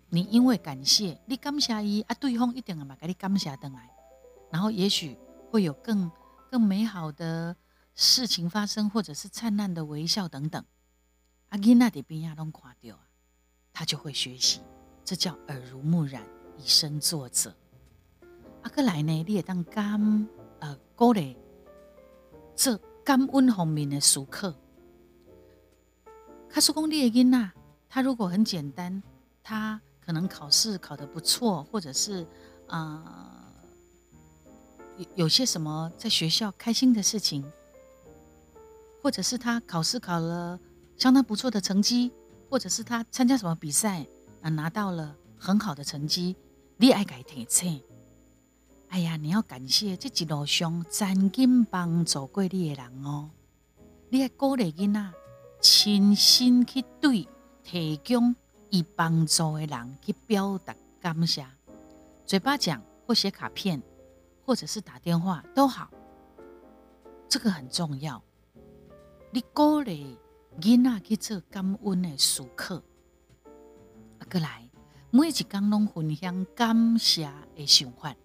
[0.09, 3.89] 你因为感谢你感谢伊啊，对方一定嘛给你感谢等来，
[4.49, 5.17] 然后也许
[5.49, 6.09] 会有更
[6.49, 7.55] 更美好的
[7.95, 10.63] 事情发生，或者是灿烂的微笑等等。
[11.49, 13.07] 阿囡那的边啊拢看到啊，
[13.71, 14.61] 他就会学习。
[15.03, 16.23] 这叫耳濡目染，
[16.57, 17.55] 以身作则。
[18.63, 20.27] 阿哥来呢，你也当感
[20.59, 21.35] 呃鼓励
[22.55, 24.53] 这感恩方面的时刻。
[26.51, 27.49] 卡苏公你的囡呐，
[27.87, 29.01] 他如果很简单，
[29.41, 32.27] 他可能考试考得不错，或者是
[32.67, 33.47] 啊
[34.97, 37.49] 有有些什么在学校开心的事情，
[39.01, 40.59] 或者是他考试考了
[40.97, 42.11] 相当不错的成绩，
[42.49, 44.05] 或者是他参加什么比赛。
[44.41, 46.35] 啊，拿到了很好的成绩，
[46.77, 47.79] 你爱改提醒。
[48.89, 53.29] 哎呀，你要感谢这一路上曾经帮助过你的人哦。
[54.09, 55.11] 你要鼓励囡仔，
[55.61, 57.27] 亲身去对
[57.63, 58.35] 提供
[58.71, 61.45] 以帮助的人去表达感谢，
[62.25, 63.81] 嘴巴讲或写卡片，
[64.43, 65.89] 或者是打电话都好。
[67.29, 68.21] 这个很重要。
[69.31, 70.17] 你鼓励
[70.59, 72.81] 囡仔去做感恩的时刻。
[74.29, 74.67] 过来，
[75.11, 78.15] 每一天拢分享感谢的想法。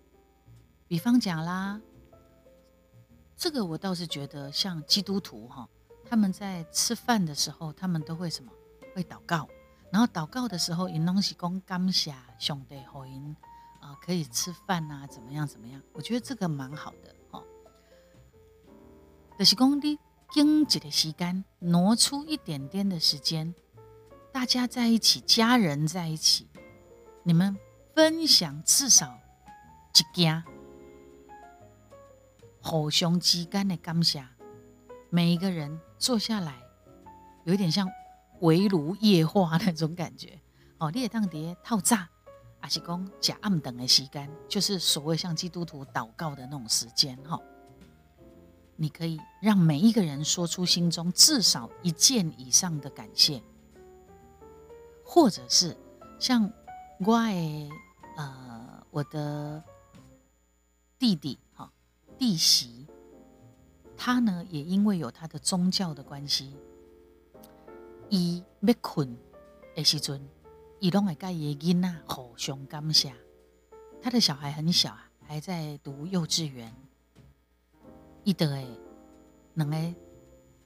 [0.89, 1.81] 比方讲啦，
[3.37, 5.69] 这个我倒是觉得像基督徒哈，
[6.09, 8.51] 他们在吃饭的时候，他们都会什么？
[8.95, 9.49] 会祷告。
[9.91, 13.37] 然后祷告的时候，因拢是讲感谢上帝，好因
[13.81, 15.81] 啊可以吃饭啊，怎么样怎么样？
[15.93, 17.43] 我觉得这个蛮好的哈。
[19.39, 19.99] 就是讲你
[20.31, 23.55] 经济的时间，挪出一点点的时间。
[24.33, 26.49] 大家在一起，家人在一起，
[27.23, 27.57] 你们
[27.95, 29.19] 分享至少
[29.95, 30.43] 一件
[32.61, 34.27] 互相之间的感谢，
[35.09, 36.63] 每一个人坐下来，
[37.45, 37.89] 有一点像
[38.41, 40.39] 围炉夜话那种感觉。
[40.79, 42.09] 哦，列当碟套炸，
[42.61, 47.41] 阿是讲假暗等的时间，就是所谓像基督徒祷告的那种时间哈。
[48.77, 53.43] 你可以让每一个人说出心中至少一件以上的感谢，
[55.03, 55.75] 或者是
[56.21, 56.53] 像
[56.99, 57.71] 我的
[58.19, 59.65] 呃我的
[60.99, 61.73] 弟弟哈
[62.19, 62.87] 弟媳，
[63.97, 66.55] 他呢也因为有他的宗教的关系，
[68.09, 69.17] 伊要困
[69.75, 70.21] 的时阵，
[70.81, 73.13] 伊拢会甲伊的囡仔互相感谢。
[74.03, 76.73] 他的小孩很小啊，还在读幼稚园。
[78.23, 78.67] 伊得诶，
[79.55, 79.77] 两个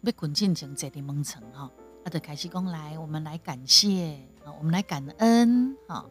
[0.03, 1.71] 要困进前坐伫门床哈，
[2.05, 6.05] 啊，就开始讲来，我们来感谢啊，我们来感恩哈。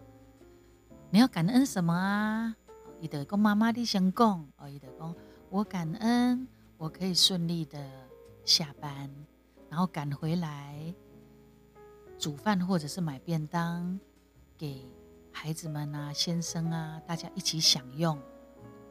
[1.11, 2.55] 你要感恩什么啊？
[3.01, 4.69] 伊得讲妈妈，你先讲哦。
[4.69, 5.15] 伊得讲
[5.49, 6.47] 我感恩，
[6.79, 7.77] 我可以顺利的
[8.45, 9.13] 下班，
[9.69, 10.95] 然后赶回来
[12.17, 13.99] 煮饭或者是买便当
[14.57, 14.89] 给
[15.29, 18.17] 孩子们啊、先生啊，大家一起享用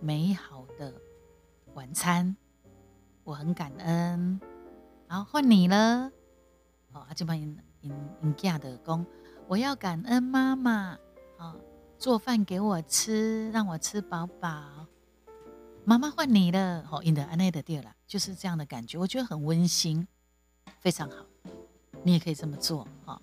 [0.01, 0.93] 美好的
[1.73, 2.37] 晚餐。
[3.25, 4.39] 我很感恩，
[5.09, 6.13] 然后换你了。
[6.93, 7.91] 哦，阿基玛因因
[8.23, 9.07] 因嫁的公，
[9.47, 10.99] 我要感恩妈妈，
[11.39, 11.57] 啊，
[11.99, 14.78] 做饭给我吃，让我吃饱饱。
[15.89, 20.07] 妈妈换你了，哦，因的安内的地了，就是这样的感觉，我觉得很温馨，
[20.81, 21.25] 非常好。
[22.03, 23.19] 你也可以这么做，哈。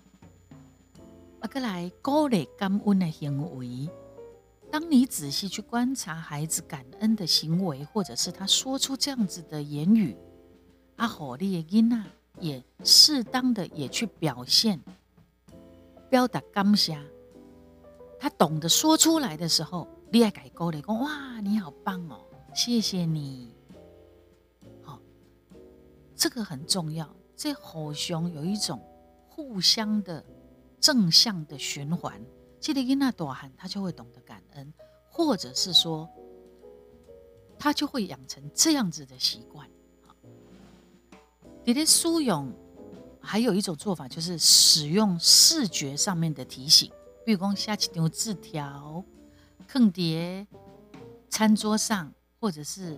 [1.42, 3.88] 阿哥来鼓励感恩的行为。
[4.68, 10.16] 当你仔细去观察孩子感恩的行为，或者是他说出这样子的言语，
[10.96, 12.04] 阿火利因娜
[12.40, 14.80] 也适当的也去表现，
[16.10, 16.98] 表达感谢。
[18.18, 22.20] 他懂得说出来的时候，你爱改沟的讲哇，你好棒哦，
[22.56, 23.54] 谢谢你。
[24.82, 24.98] 好，
[26.16, 28.80] 这个很重要，这好像有一种
[29.28, 30.24] 互相的
[30.80, 32.18] 正向的循环。
[32.58, 34.72] 记得因那多喊，他就会懂得感恩，
[35.10, 36.08] 或者是说，
[37.58, 39.68] 他就会养成这样子的习惯。
[41.62, 42.50] 你的书勇
[43.20, 46.90] 还有一种做法，就是使用视觉上面的提醒，
[47.22, 49.04] 比如讲下几张字条，
[49.68, 50.46] 坑碟
[51.28, 52.10] 餐桌上，
[52.46, 52.96] 或者是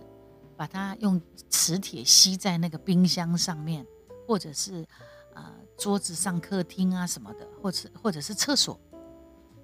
[0.59, 3.87] 把它用磁铁吸在那个冰箱上面，
[4.27, 4.87] 或者是
[5.35, 5.43] 呃
[5.79, 8.79] 桌子上、客厅啊什么的，或者或者是厕所。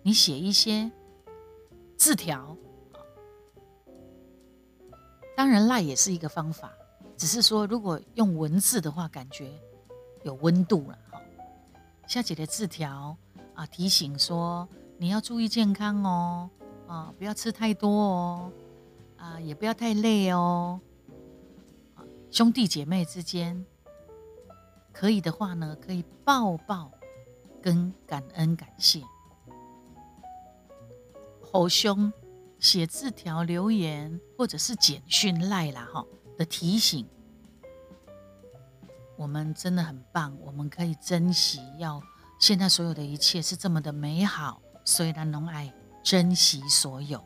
[0.02, 0.90] 你写一些
[1.98, 2.56] 字条，
[5.36, 6.72] 当然赖也是一个方法，
[7.14, 9.52] 只是说如果用文字的话，感觉
[10.22, 11.20] 有温度了哈。
[12.06, 13.14] 下姐的字条
[13.54, 14.66] 啊，提醒说
[14.96, 16.48] 你要注意健康哦，
[16.86, 18.52] 啊，不要吃太多哦，
[19.24, 20.78] 啊，也不要太累哦。
[22.30, 23.64] 兄弟姐妹之间，
[24.92, 26.92] 可以的话呢，可以抱抱
[27.62, 29.02] 跟感恩感谢。
[31.52, 32.12] 偶兄
[32.58, 36.04] 写字条、留言或者是简讯赖啦哈
[36.36, 37.06] 的提醒，
[39.16, 41.60] 我们真的很棒，我们可以珍惜。
[41.78, 42.02] 要
[42.38, 47.24] 现在所有的一切是这么的美好，所以呢，侬爱珍惜所有，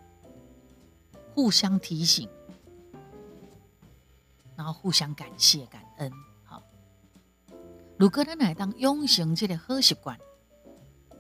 [1.39, 2.29] 互相提醒，
[4.57, 6.11] 然后互相感谢、感恩。
[6.43, 6.61] 好，
[7.97, 10.19] 如果咱来当永行这个好习惯。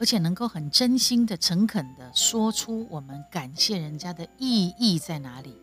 [0.00, 5.56] 而且能够很真心的、诚恳的说出我们感谢人家的意义在哪里？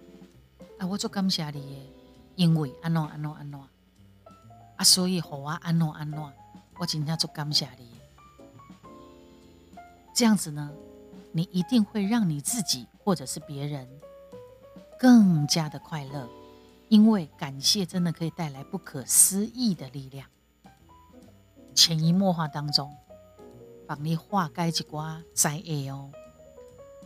[0.79, 1.89] 啊，我做感谢你，
[2.35, 3.67] 因为安诺安诺安诺
[4.77, 6.31] 啊，所以好啊安诺安诺，
[6.77, 7.91] 我今天做感谢你。
[10.13, 10.71] 这样子呢，
[11.33, 13.85] 你一定会让你自己或者是别人
[14.99, 16.29] 更加的快乐，
[16.89, 20.27] 因为感谢真的可以带来不可思议的力量，
[21.73, 22.95] 潜移默化当中。
[23.87, 26.11] 帮你化解一瓜灾厄哦，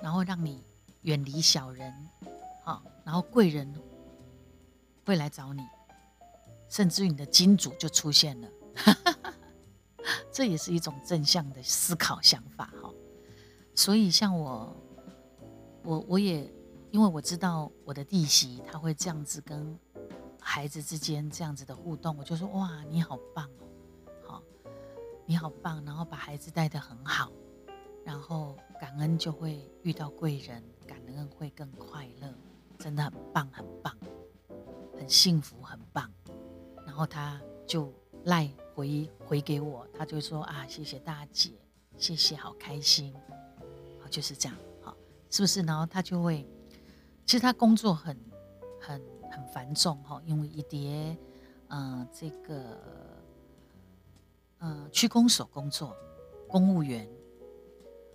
[0.01, 0.63] 然后让你
[1.01, 1.93] 远离小人，
[2.63, 3.69] 好，然后贵人
[5.05, 5.61] 会来找你，
[6.69, 8.47] 甚至于你的金主就出现了，
[10.31, 12.89] 这也是一种正向的思考想法哈。
[13.75, 14.73] 所以像我，
[15.83, 16.49] 我我也
[16.91, 19.77] 因为我知道我的弟媳她会这样子跟
[20.39, 23.67] 孩子之间这样子的互动，我就说哇，你好棒哦。
[24.27, 24.43] 好
[25.25, 27.31] 你好棒，然后把孩子带得很好，
[28.03, 32.33] 然后感恩就会遇到贵人，感恩会更快乐，
[32.79, 33.95] 真的很棒，很棒，
[34.97, 36.11] 很幸福，很棒。
[36.85, 41.51] 然后他就赖回回给我，他就说啊，谢谢大姐，
[41.97, 43.13] 谢谢，好开心，
[44.01, 44.97] 好就是这样，好，
[45.29, 45.61] 是不是？
[45.61, 46.47] 然后他就会，
[47.29, 48.19] 其实他工作很
[48.81, 48.99] 很
[49.29, 51.15] 很繁重哈，因为一叠
[51.67, 52.75] 呃这个
[54.57, 55.95] 呃区公所工作，
[56.47, 57.07] 公务员，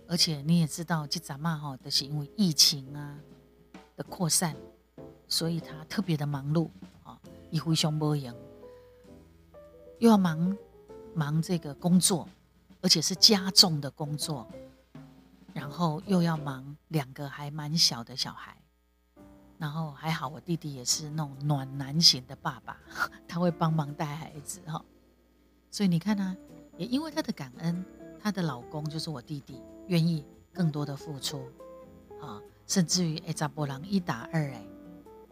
[0.09, 3.17] 而且你也知道，这咱嘛哈都是因为疫情啊
[3.95, 4.53] 的扩散，
[5.29, 6.69] 所以他特别的忙碌
[7.05, 7.17] 啊，
[7.49, 8.35] 一非常无闲，
[9.99, 10.57] 又要忙
[11.13, 12.27] 忙这个工作，
[12.81, 14.45] 而且是加重的工作，
[15.53, 18.57] 然后又要忙两个还蛮小的小孩。
[19.57, 22.77] 然后还好，我弟弟也是那种暖男型的爸爸，
[23.27, 24.83] 他会帮忙带孩子哈。
[25.71, 26.35] 所以你看啊，
[26.77, 27.85] 也因为他的感恩，
[28.21, 31.45] 他的老公就是我弟弟，愿意更多的付出
[32.21, 34.65] 啊，甚至于哎，扎波郎一打二哎，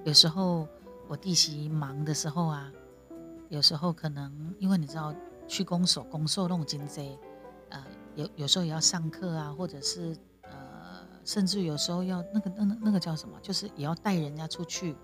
[0.04, 0.68] 有时候
[1.08, 2.72] 我弟媳忙的时候啊，
[3.50, 5.14] 有时候可能因为你知道
[5.48, 7.18] 去公所公受弄经济，
[7.70, 7.84] 呃，
[8.16, 10.16] 有有时候也要上课啊，或者是。
[11.26, 13.40] 甚至有时候要那个、那、那、那个叫什么？
[13.42, 14.96] 就是也要带人家出去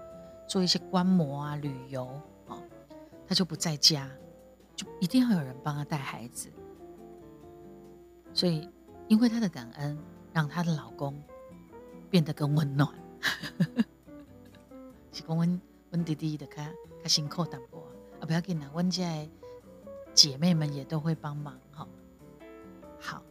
[0.47, 2.05] 做一些观摩啊、旅游
[2.47, 2.59] 啊，
[3.27, 4.09] 他就不在家，
[4.75, 6.49] 就一定要有人帮他带孩子。
[8.33, 8.69] 所以，
[9.07, 9.97] 因为他的感恩，
[10.33, 11.19] 让她的老公
[12.09, 12.89] 变得更温暖。
[15.11, 15.61] 是讲温
[15.91, 17.79] 温弟弟的开开辛苦淡薄
[18.19, 19.27] 啊，不要紧啦，温家
[20.13, 21.87] 姐妹们也都会帮忙哈。
[22.99, 23.23] 好。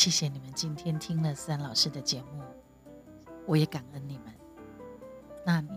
[0.00, 2.42] 谢谢你们今天听了思安老师的节目，
[3.44, 4.34] 我也感恩你们。
[5.44, 5.68] 那你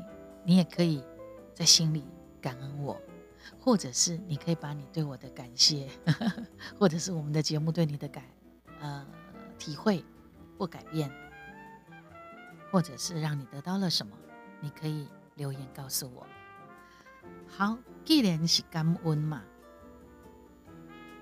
[0.45, 1.03] 你也可以
[1.53, 2.05] 在心里
[2.39, 2.97] 感恩我，
[3.59, 5.89] 或者是你可以把你对我的感谢，
[6.79, 8.23] 或者是我们的节目对你的感
[8.79, 9.05] 呃
[9.59, 10.01] 体会
[10.57, 11.11] 或改变，
[12.71, 14.15] 或者是让你得到了什么，
[14.61, 15.05] 你可以
[15.35, 16.25] 留言告诉我。
[17.45, 19.43] 好，既然是感恩嘛，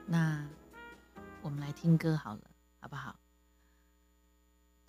[0.05, 0.47] 那
[1.41, 2.41] 我们来听歌好了。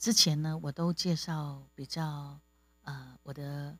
[0.02, 2.40] 之前呢，我都介绍比较
[2.80, 3.78] 呃我的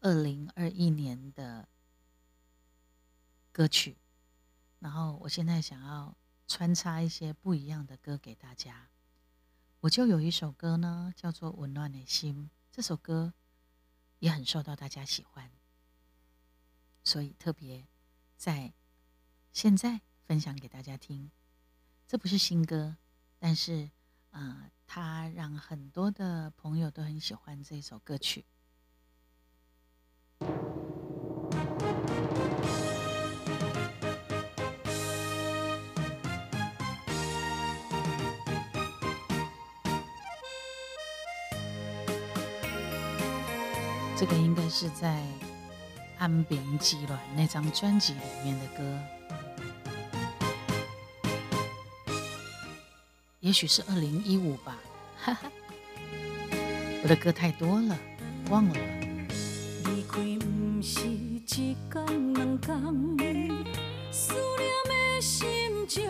[0.00, 1.66] 二零二一年的
[3.50, 3.96] 歌曲，
[4.78, 6.14] 然后我现在想要
[6.46, 8.90] 穿插一些不一样的歌给大家。
[9.80, 13.32] 我就有一首歌呢，叫做《温暖的心》，这首歌
[14.18, 15.50] 也很受到大家喜欢，
[17.02, 17.88] 所以特别
[18.36, 18.74] 在
[19.50, 21.30] 现在分享给大家听。
[22.06, 22.98] 这不是新歌。
[23.38, 23.90] 但是，
[24.30, 28.44] 呃，他让很多的朋友都很喜欢这首歌曲。
[44.16, 45.20] 这个应该是在
[46.18, 49.23] 《安平鸡卵》那张专辑里面的歌。
[53.44, 54.78] 也许是二零一五吧，
[55.18, 55.52] 哈哈，
[57.02, 57.98] 我的歌太多了，
[58.48, 58.74] 忘了。
[59.84, 61.76] 离开不是一天
[62.32, 62.58] 两
[63.18, 63.50] 天，
[64.10, 65.46] 思念的心
[65.86, 66.00] 祝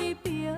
[0.00, 0.54] 你平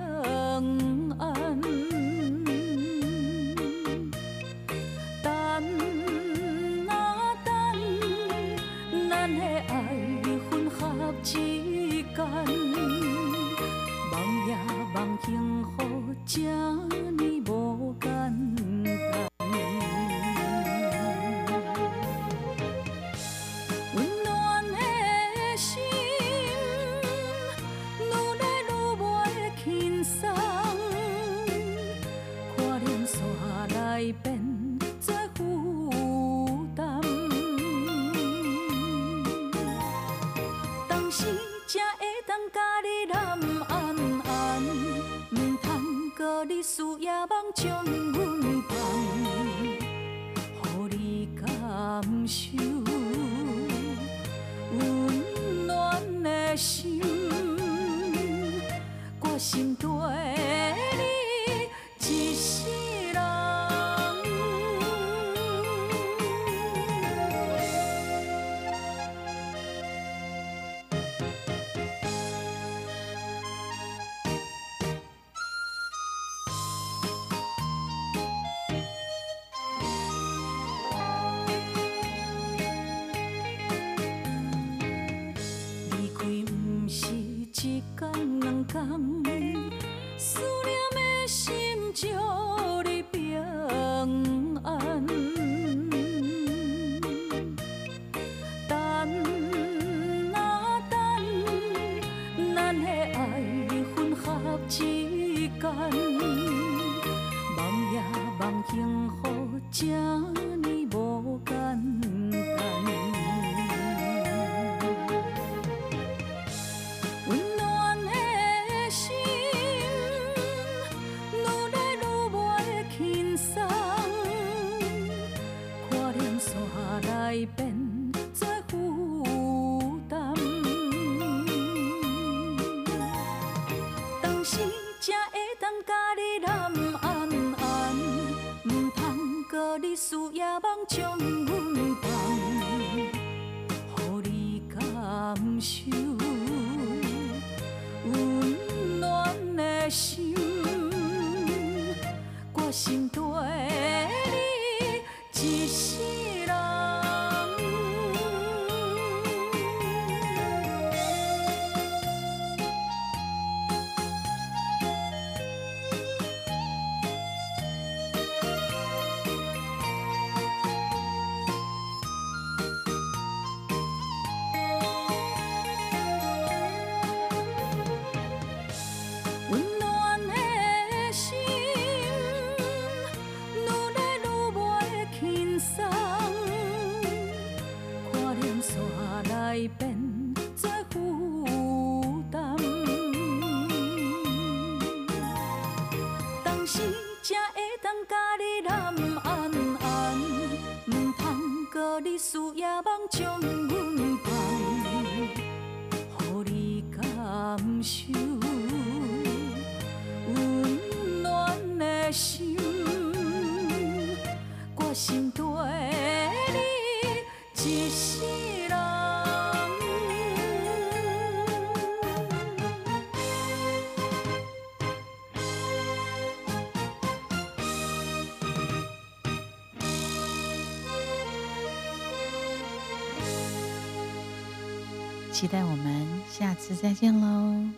[235.45, 237.74] 期待我们下次再见喽。